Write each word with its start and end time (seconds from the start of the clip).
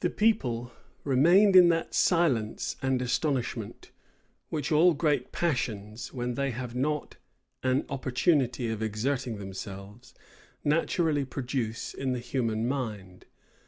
The 0.00 0.10
people 0.10 0.72
remained 1.04 1.54
in 1.54 1.68
that 1.68 1.94
silence 1.94 2.74
and 2.82 3.00
astonishment, 3.00 3.92
which 4.48 4.72
all 4.72 4.94
great 4.94 5.30
passions, 5.30 6.12
when 6.12 6.34
they 6.34 6.50
have 6.50 6.74
not 6.74 7.18
an 7.62 7.86
opportunity 7.88 8.68
of 8.68 8.82
exerting 8.82 9.36
themselves, 9.38 10.12
naturally 10.64 11.24
produce 11.24 11.94
in 11.94 12.10
the 12.14 12.18
human 12.18 12.66
mind. 12.66 13.26